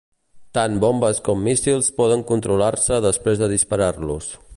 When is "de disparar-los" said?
3.45-4.33